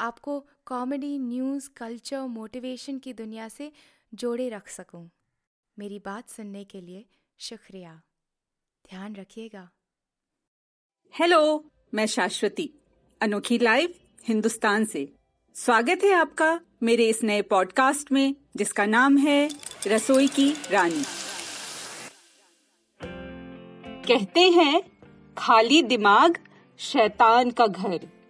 आपको 0.00 0.46
comedy 0.64 1.18
news 1.18 1.70
culture 1.76 2.20
motivation 2.20 2.98
की 2.98 3.12
दुनिया 3.12 3.48
से 3.48 3.72
जोड़े 4.14 4.48
रख 4.48 4.68
सकूँ। 4.68 5.10
मेरी 5.78 5.98
बात 5.98 6.28
सुनने 6.28 6.64
के 6.64 6.80
लिए 6.80 7.06
शुक्रिया। 7.38 8.02
ध्यान 8.90 9.16
रखिएगा। 9.16 9.70
हेलो 11.18 11.70
मैं 11.94 12.06
शाश्वती, 12.06 12.74
अनोखी 13.20 13.58
लाइव 13.58 13.94
हिंदुस्तान 14.24 14.84
से। 14.84 15.14
स्वागत 15.54 16.00
है 16.04 16.12
आपका 16.12 16.60
मेरे 16.82 17.08
इस 17.08 17.22
नए 17.22 17.42
पॉडकास्ट 17.42 18.12
में, 18.12 18.34
जिसका 18.56 18.86
नाम 18.86 19.16
है 19.16 19.50
रसोई 19.86 20.28
की 20.28 20.52
रानी। 20.70 21.04
कहते 24.08 24.40
हैं, 24.40 24.82
खाली 25.38 25.82
दिमाग 25.82 26.38
शैतान 26.78 27.50
का 27.50 27.66
घर। 27.66 28.23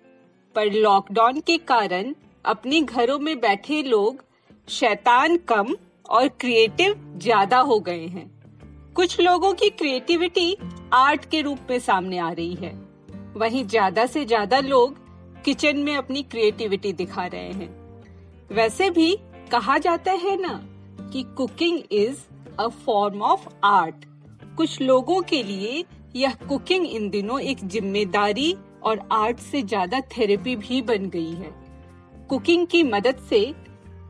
पर 0.54 0.72
लॉकडाउन 0.72 1.40
के 1.40 1.56
कारण 1.68 2.14
अपने 2.44 2.80
घरों 2.80 3.18
में 3.18 3.38
बैठे 3.40 3.82
लोग 3.82 4.22
शैतान 4.70 5.36
कम 5.48 5.74
और 6.10 6.28
क्रिएटिव 6.40 6.94
ज़्यादा 7.16 7.58
हो 7.60 7.78
गए 7.80 8.06
हैं। 8.06 8.30
कुछ 8.96 9.20
लोगों 9.20 9.52
की 9.52 9.70
क्रिएटिविटी 9.70 10.56
आर्ट 10.92 11.24
के 11.30 11.40
रूप 11.42 11.70
में 11.70 11.78
सामने 11.80 12.18
आ 12.18 12.30
रही 12.30 12.54
है। 12.54 12.72
वहीं 13.36 13.64
ज़्यादा 13.66 14.06
से 14.06 14.24
ज़्यादा 14.24 14.60
लोग 14.60 14.96
किचन 15.44 15.78
में 15.78 15.94
अपनी 15.96 16.22
क्रिएटिविटी 16.22 16.92
दिखा 16.92 17.26
रहे 17.26 17.50
हैं। 17.52 17.68
वैसे 18.50 18.90
भी 18.90 19.16
कहा 19.52 19.78
जाता 19.78 20.12
है 20.12 20.36
ना 20.40 20.60
कि 21.12 21.22
cooking 21.36 21.80
is 21.92 22.16
a 22.58 22.68
form 22.84 23.22
of 23.22 23.48
art 23.64 24.04
कुछ 24.56 24.80
लोगों 24.82 25.20
के 25.22 25.42
लिए 25.42 25.84
यह 26.16 26.34
कुकिंग 26.48 26.86
इन 26.86 27.08
दिनों 27.10 27.40
एक 27.42 27.66
ज़िम्मेदारी 27.66 28.54
और 28.84 29.00
आर्ट 29.12 29.38
से 29.40 29.62
ज़्यादा 29.62 30.00
थेरेपी 30.16 30.56
भी 30.56 30.80
बन 30.82 31.08
गई 31.10 31.32
है। 31.32 31.50
कुकिंग 32.28 32.66
की 32.66 32.82
मदद 32.82 33.16
से 33.28 33.40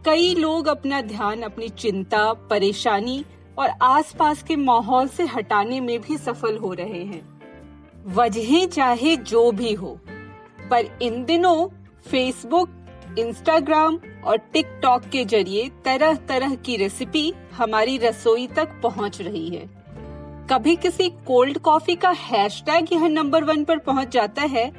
कई 0.04 0.34
लोग 0.34 0.66
अपना 0.68 1.00
ध्यान, 1.02 1.42
अपनी 1.42 1.68
चिंता, 1.68 2.32
परेशानी 2.50 3.24
और 3.58 3.70
आसपास 3.82 4.42
के 4.42 4.56
माहौल 4.56 5.08
से 5.08 5.24
हटाने 5.26 5.80
में 5.80 6.00
भी 6.00 6.16
सफल 6.18 6.56
हो 6.56 6.72
रहे 6.72 7.02
हैं। 7.04 7.22
वजहें 8.14 8.66
चाहे 8.68 9.16
जो 9.16 9.50
भी 9.52 9.72
हो, 9.72 9.98
पर 10.70 10.98
इन 11.02 11.24
दिनों 11.24 11.66
फेसबुक 12.08 13.16
इंस्टाग्राम 13.18 13.98
और 14.26 14.36
टिकटॉक 14.52 15.02
के 15.02 15.24
ज़रिए 15.24 15.68
तरह 15.84 16.14
तरह 16.28 16.54
की 16.56 16.76
रेसिपी 16.76 17.32
हमारी 17.52 17.96
रसोई 17.98 18.46
तक 18.46 18.80
पहुँच 18.82 19.20
रही 19.20 19.48
है। 19.48 19.68
कभी 20.50 20.74
किसी 20.76 21.08
कोल्ड 21.26 21.58
कॉफ़ी 21.58 21.94
का 21.96 22.10
हैशटैग 22.10 22.92
यह 22.92 23.06
नंबर 23.08 23.44
वन 23.44 23.64
पर 23.64 23.78
पहुँच 23.78 24.08
जाता 24.08 24.42
है 24.42 24.70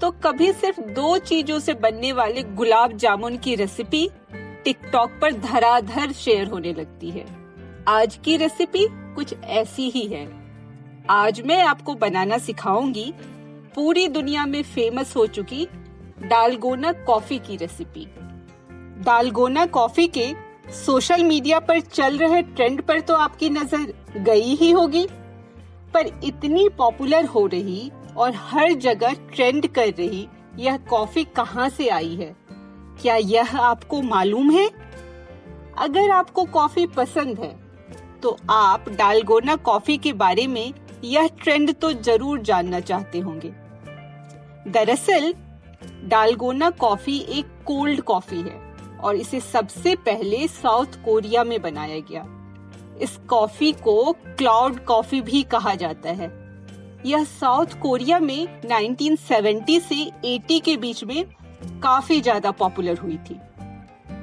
तो 0.00 0.10
कभी 0.10 0.52
सिर्फ़ 0.52 0.80
दो 0.80 1.18
चीज़ों 1.18 1.58
से 1.58 1.74
बनने 1.74 2.12
वाले 2.12 2.42
गुलाब 2.42 2.92
जामुन 2.92 3.36
की 3.36 3.54
रेसिपी 3.54 4.08
टिकटॉक 4.64 5.18
पर 5.22 5.32
धराधर 5.32 6.12
शेयर 6.12 6.48
होने 6.48 6.72
लगती 6.72 7.10
है। 7.10 7.26
आज 7.88 8.18
की 8.24 8.36
रेसिपी 8.36 8.86
कुछ 8.90 9.34
ऐसी 9.44 9.88
ही 9.90 10.06
है। 10.06 10.26
आज 11.10 11.40
मैं 11.40 11.62
आपको 11.62 11.94
बनाना 11.94 12.38
सिखाऊँगी 12.38 13.12
पूरी 13.74 14.08
दुनिया 14.08 14.46
में 14.46 14.62
फ़ेमस 14.62 15.16
हो 15.16 15.26
चुकी 15.26 15.66
डालगोना 16.22 16.92
कॉफ़ी 16.92 17.38
की 17.38 17.56
रेसिपी 17.56 18.06
डालगोना 19.04 19.66
कॉफ़ी 19.66 20.06
के 20.08 20.32
सोशल 20.66 21.24
मीडिया 21.24 21.58
पर 21.60 21.80
चल 21.80 22.18
रहे 22.18 22.42
ट्रेंड 22.44 22.82
पर 22.82 23.00
तो 23.00 23.14
आपकी 23.14 23.50
नज़र 23.50 23.92
गई 24.18 24.54
ही 24.54 24.70
होगी, 24.70 25.06
पर 25.94 26.06
इतनी 26.24 26.68
पॉपुलर 26.68 27.24
हो 27.24 27.46
रही 27.46 27.90
और 28.16 28.32
हर 28.34 28.72
जगह 28.72 29.14
ट्रेंड 29.34 29.66
कर 29.66 29.88
रही, 29.88 30.26
यह 30.58 30.76
कॉफ़ी 30.90 31.24
कहाँ 31.36 31.68
से 31.68 31.88
आई 31.88 32.14
है? 32.14 32.34
क्या 33.02 33.16
यह 33.16 33.56
आपको 33.58 34.00
मालूम 34.02 34.50
है? 34.50 34.68
अगर 35.78 36.10
आपको 36.10 36.44
कॉफ़ी 36.44 36.86
पसंद 36.86 37.38
है 37.38 37.52
तो 38.22 38.36
आप 38.50 38.88
डालगोना 38.88 39.56
कॉफ़ी 39.56 39.96
के 39.98 40.12
बारे 40.14 40.46
में 40.46 40.72
यह 41.04 41.28
ट्रेंड 41.42 41.74
तो 41.74 41.92
ज़रूर 41.92 42.40
जानना 42.40 42.80
चाहते 42.80 43.18
होंगे। 43.18 43.52
दरअसल, 44.68 45.34
डालगोना 46.04 46.70
कॉफ़ी 46.70 47.18
एक 47.18 47.46
कोल्ड 47.66 48.00
कॉफ़ी 48.00 48.40
है। 48.40 48.63
और 49.04 49.16
इसे 49.16 49.40
सबसे 49.42 49.94
पहले 50.06 50.46
साउथ 50.48 51.02
कोरिया 51.04 51.44
में 51.44 51.60
बनाया 51.62 51.98
गया। 52.10 52.24
इस 53.02 53.16
कॉफ़ी 53.28 53.72
को 53.84 54.12
क्लाउड 54.38 54.84
कॉफ़ी 54.84 55.20
भी 55.20 55.42
कहा 55.42 55.74
जाता 55.74 56.10
है। 56.10 56.32
यह 57.06 57.24
साउथ 57.24 57.78
कोरिया 57.80 58.18
में 58.18 58.60
1970 58.62 59.80
से 59.80 60.04
80 60.26 60.60
के 60.60 60.76
बीच 60.76 61.02
में 61.04 61.24
काफ़ी 61.82 62.20
ज़्यादा 62.20 62.50
पॉपुलर 62.50 62.98
हुई 62.98 63.16
थी। 63.20 63.40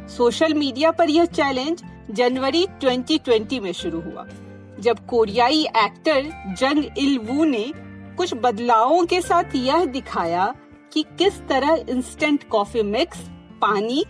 सोशल 0.09 0.53
मीडिया 0.53 0.91
पर 0.91 1.09
यह 1.09 1.25
चैलेंज 1.27 1.83
जनवरी 2.11 2.65
2020 2.81 3.59
में 3.59 3.71
शुरू 3.73 4.01
हुआ, 4.01 4.25
जब 4.79 5.05
कोरियाई 5.05 5.63
एक्टर 5.77 6.55
जंग 6.59 6.97
इल 6.97 7.17
वू 7.19 7.43
ने 7.45 7.65
कुछ 8.17 8.33
बदलावों 8.33 9.05
के 9.05 9.21
साथ 9.21 9.55
यह 9.55 9.85
दिखाया 9.87 10.53
कि 10.93 11.03
किस 11.19 11.39
तरह 11.49 11.85
इंस्टेंट 11.89 12.47
कॉफ़ी 12.49 12.83
मिक्स, 12.83 13.19
पानी 13.61 14.03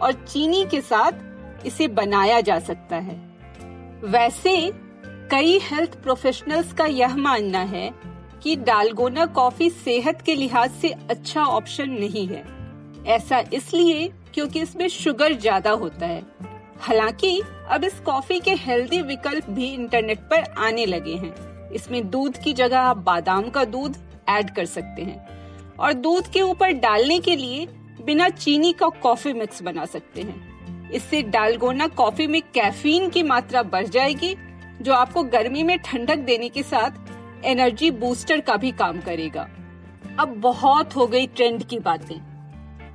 और 0.00 0.12
चीनी 0.12 0.64
के 0.66 0.80
साथ 0.80 1.66
इसे 1.66 1.88
बनाया 1.88 2.40
जा 2.40 2.58
सकता 2.58 2.96
है। 2.96 3.14
वैसे, 4.04 4.72
कई 5.30 5.58
हेल्थ 5.58 6.02
प्रोफेशनल्स 6.02 6.72
का 6.72 6.84
यह 6.84 7.16
मानना 7.16 7.58
है 7.58 7.90
कि 8.42 8.56
डालगोना 8.56 9.26
कॉफ़ी 9.26 9.70
सेहत 9.70 10.22
के 10.22 10.34
लिहाज 10.34 10.70
से 10.70 10.88
अच्छा 11.10 11.44
ऑप्शन 11.44 11.90
नहीं 11.90 12.26
है। 12.26 12.44
ऐसा 13.06 13.44
इसलिए 13.52 14.12
क्योंकि 14.34 14.60
इसमें 14.60 14.88
शुगर 14.88 15.32
ज़्यादा 15.32 15.70
होता 15.70 16.06
है। 16.06 16.22
हालाँकि, 16.80 17.42
अब 17.68 17.84
इस 17.84 18.00
कॉफ़ी 18.00 18.40
के 18.40 18.50
हेल्दी 18.50 19.02
विकल्प 19.02 19.50
भी 19.50 19.66
इंटरनेट 19.66 20.18
पर 20.18 20.54
आने 20.58 20.86
लगे 20.86 21.14
हैं। 21.14 21.34
इसमें 21.70 22.10
दूध 22.10 22.38
की 22.38 22.52
जगह 22.52 22.78
आप 22.78 22.96
बादाम 22.96 23.48
का 23.50 23.64
दूध 23.64 23.96
ऐड 24.28 24.50
कर 24.50 24.64
सकते 24.64 25.02
हैं। 25.02 25.28
और 25.76 25.92
दूध 25.92 26.30
के 26.30 26.40
ऊपर 26.40 26.72
डालने 26.72 27.18
के 27.18 27.36
लिए 27.36 27.66
बिना 28.06 28.28
चीनी 28.28 28.72
का 28.72 28.88
कॉफ़ी 28.88 29.32
मिक्स 29.32 29.62
बना 29.62 29.84
सकते 29.84 30.22
हैं। 30.22 30.90
इससे 30.90 31.22
डालगोना 31.22 31.86
कॉफ़ी 31.86 32.26
में 32.26 32.42
कैफीन 32.42 33.08
की 33.08 33.22
मात्रा 33.22 33.62
बढ़ 33.62 33.86
जाएगी, 33.86 34.36
जो 34.82 34.92
आपको 34.92 35.22
गर्मी 35.22 35.62
में 35.62 35.78
ठंडक 35.78 36.16
देने 36.16 36.48
के 36.48 36.62
साथ 36.62 36.90
एनर्जी 37.44 37.90
बूस्टर 37.90 38.40
का 38.40 38.56
भी 38.56 38.70
काम 38.70 39.00
करेगा। 39.00 39.48
अब 40.18 40.28
बहुत 40.28 40.96
हो 40.96 41.06
गई 41.06 41.26
ट्रेंड 41.26 41.64
की 41.64 41.78
बातें। 41.78 42.16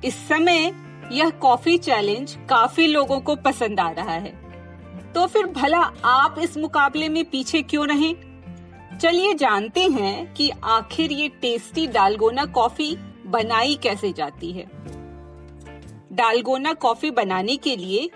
इस 0.04 0.28
समय 0.28 0.74
यह 1.12 1.30
कॉफ़ी 1.30 1.78
चैलेंज 1.78 2.36
काफ़ी 2.48 2.86
लोगों 2.86 3.20
को 3.20 3.36
पसंद 3.36 3.80
आ 3.80 3.90
रहा 3.90 4.12
है। 4.12 4.42
तो 5.12 5.26
फिर 5.26 5.46
भला 5.46 5.90
आप 6.04 6.36
इस 6.38 6.56
मुकाबले 6.56 7.08
में 7.08 7.24
पीछे 7.24 7.62
क्यों 7.62 7.86
रहे? 7.86 8.14
चलिए 8.98 9.34
जानते 9.34 9.80
हैं 9.80 10.34
कि 10.34 10.50
आखिर 10.64 11.12
ये 11.12 11.28
टेस्टी 11.28 11.86
डालगोना 11.86 12.44
कॉफ़ी 12.44 12.96
बनाई 13.26 13.78
कैसे 13.82 14.12
जाती 14.12 14.52
है। 14.52 14.91
डालगोना 16.12 16.72
कॉफ़ी 16.72 17.10
बनाने 17.10 17.56
के 17.56 17.76
लिए 17.76 18.08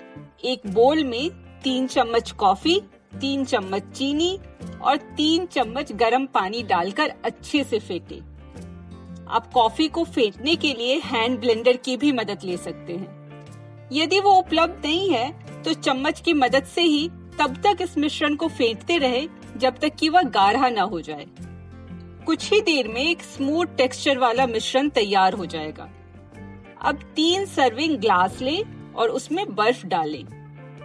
एक 0.44 0.66
बोल 0.66 1.02
में 1.04 1.30
तीन 1.62 1.86
चम्मच 1.86 2.30
कॉफ़ी, 2.30 2.80
तीन 3.20 3.44
चम्मच 3.44 3.82
चीनी 3.94 4.38
और 4.82 4.96
तीन 5.16 5.46
चम्मच 5.46 5.92
गर्म 5.92 6.26
पानी 6.26 6.62
डालकर 6.62 7.12
अच्छे 7.24 7.62
से 7.64 7.78
फेंटे। 7.78 8.18
आप 9.28 9.50
कॉफ़ी 9.54 9.88
को 9.88 10.04
फेंटने 10.04 10.56
के 10.56 10.72
लिए 10.74 10.98
हैंड 11.04 11.38
ब्लेंडर 11.40 11.76
की 11.76 11.96
भी 11.96 12.12
मदद 12.12 12.44
ले 12.44 12.56
सकते 12.56 12.92
हैं। 12.92 13.88
यदि 13.92 14.20
वो 14.20 14.30
उपलब्ध 14.30 14.86
नहीं 14.86 15.10
है 15.10 15.30
तो 15.62 15.72
चम्मच 15.72 16.20
की 16.20 16.32
मदद 16.34 16.64
से 16.64 16.82
ही 16.82 17.08
तब 17.38 17.56
तक 17.64 17.82
इस 17.82 17.98
मिश्रण 17.98 18.36
को 18.36 18.48
फेंटते 18.48 18.98
रहे 18.98 19.26
जब 19.56 19.78
तक 19.78 19.94
कि 19.94 20.08
वह 20.08 20.22
गाढ़ा 20.22 20.68
ना 20.68 20.82
हो 20.82 21.00
जाए। 21.00 21.26
कुछ 22.26 22.52
ही 22.52 22.60
देर 22.60 22.88
में 22.88 23.02
एक 23.02 23.22
स्मूथ 23.22 23.76
टेक्सचर 23.76 24.18
वाला 24.18 24.46
मिश्रण 24.46 24.88
तैयार 24.88 25.32
हो 25.32 25.46
जाएगा। 25.46 25.90
अब 26.86 26.98
तीन 27.16 27.44
सर्विंग 27.46 27.96
ग्लास 27.98 28.40
ले 28.42 28.56
और 28.96 29.08
उसमें 29.08 29.54
बर्फ़ 29.54 29.86
डालें। 29.86 30.24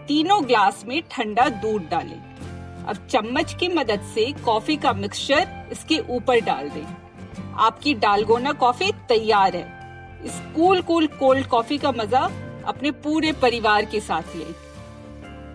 तीनों 0.07 0.41
ग्लास 0.47 0.83
में 0.87 1.01
ठंडा 1.11 1.47
दूध 1.49 1.81
डालें। 1.81 2.85
अब 2.85 3.05
चम्मच 3.09 3.53
की 3.53 3.67
मदद 3.67 4.01
से 4.15 4.25
कॉफ़ी 4.45 4.77
का 4.77 4.93
मिक्सचर 4.93 5.69
इसके 5.71 5.99
ऊपर 6.09 6.39
डाल 6.39 6.69
दें। 6.69 7.53
आपकी 7.59 7.93
डालगोना 7.93 8.51
कॉफ़ी 8.53 8.91
तैयार 9.09 9.55
है। 9.55 10.25
इस 10.25 10.41
कूल 10.55 10.81
कूल 10.81 11.07
कोल्ड 11.09 11.47
कॉफ़ी 11.47 11.77
का 11.77 11.91
मज़ा 11.91 12.29
अपने 12.65 12.91
पूरे 13.05 13.31
परिवार 13.31 13.85
के 13.85 13.99
साथ 13.99 14.35
ले। 14.35 14.51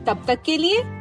तब 0.06 0.24
तक 0.28 0.42
के 0.42 0.58
लिए 0.58 1.01